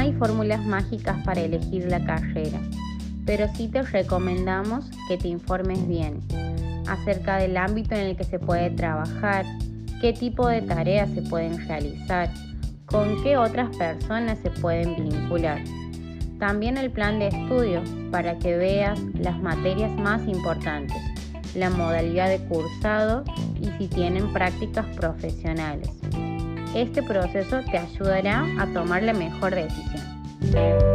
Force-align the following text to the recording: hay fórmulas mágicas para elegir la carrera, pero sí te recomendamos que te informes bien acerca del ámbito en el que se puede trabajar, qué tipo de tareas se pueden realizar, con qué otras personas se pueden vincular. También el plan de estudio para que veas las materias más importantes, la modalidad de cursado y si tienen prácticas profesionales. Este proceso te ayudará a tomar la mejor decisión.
hay 0.00 0.14
fórmulas 0.14 0.64
mágicas 0.64 1.22
para 1.24 1.42
elegir 1.42 1.84
la 1.84 2.02
carrera, 2.02 2.58
pero 3.26 3.46
sí 3.54 3.68
te 3.68 3.82
recomendamos 3.82 4.90
que 5.08 5.18
te 5.18 5.28
informes 5.28 5.86
bien 5.86 6.20
acerca 6.88 7.36
del 7.36 7.58
ámbito 7.58 7.94
en 7.94 8.06
el 8.06 8.16
que 8.16 8.24
se 8.24 8.38
puede 8.38 8.70
trabajar, 8.70 9.44
qué 10.00 10.14
tipo 10.14 10.48
de 10.48 10.62
tareas 10.62 11.10
se 11.10 11.20
pueden 11.20 11.58
realizar, 11.68 12.30
con 12.86 13.22
qué 13.22 13.36
otras 13.36 13.76
personas 13.76 14.38
se 14.38 14.50
pueden 14.50 14.96
vincular. 14.96 15.62
También 16.38 16.78
el 16.78 16.90
plan 16.90 17.18
de 17.18 17.28
estudio 17.28 17.82
para 18.10 18.38
que 18.38 18.56
veas 18.56 18.98
las 19.12 19.38
materias 19.42 19.92
más 19.98 20.26
importantes, 20.26 20.96
la 21.54 21.68
modalidad 21.68 22.30
de 22.30 22.38
cursado 22.46 23.22
y 23.60 23.66
si 23.76 23.86
tienen 23.86 24.32
prácticas 24.32 24.86
profesionales. 24.96 25.90
Este 26.74 27.02
proceso 27.02 27.60
te 27.70 27.78
ayudará 27.78 28.46
a 28.58 28.66
tomar 28.72 29.02
la 29.02 29.12
mejor 29.12 29.54
decisión. 29.54 30.89